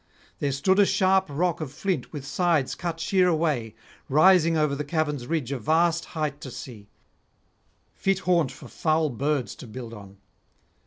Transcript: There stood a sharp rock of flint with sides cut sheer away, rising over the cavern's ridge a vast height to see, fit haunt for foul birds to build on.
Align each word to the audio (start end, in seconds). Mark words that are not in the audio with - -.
There 0.39 0.51
stood 0.51 0.79
a 0.79 0.85
sharp 0.87 1.27
rock 1.29 1.61
of 1.61 1.71
flint 1.71 2.11
with 2.11 2.25
sides 2.25 2.73
cut 2.73 2.99
sheer 2.99 3.27
away, 3.27 3.75
rising 4.09 4.57
over 4.57 4.73
the 4.73 4.83
cavern's 4.83 5.27
ridge 5.27 5.51
a 5.51 5.59
vast 5.59 6.05
height 6.17 6.41
to 6.41 6.49
see, 6.49 6.89
fit 7.93 8.17
haunt 8.17 8.51
for 8.51 8.67
foul 8.67 9.11
birds 9.11 9.53
to 9.57 9.67
build 9.67 9.93
on. 9.93 10.17